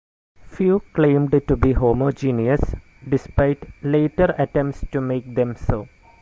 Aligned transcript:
Few 0.39 0.79
claimed 0.95 1.29
to 1.47 1.55
be 1.55 1.73
homogeneous, 1.73 2.73
despite 3.07 3.63
later 3.83 4.33
attempts 4.39 4.83
to 4.91 4.99
make 4.99 5.35
them 5.35 5.55
so. 5.55 5.89